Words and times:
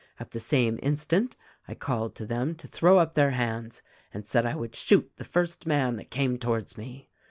At 0.19 0.31
the 0.31 0.39
same 0.39 0.79
instant 0.81 1.37
I 1.67 1.75
called 1.75 2.15
to 2.15 2.25
them 2.25 2.55
to 2.55 2.67
throw 2.67 2.97
up 2.97 3.13
their 3.13 3.29
hands 3.29 3.83
and 4.11 4.25
said 4.25 4.47
I 4.47 4.55
would 4.55 4.75
shoot 4.75 5.11
the 5.17 5.23
first 5.23 5.67
man 5.67 5.97
that 5.97 6.09
came 6.09 6.39
towards 6.39 6.75
me. 6.75 7.11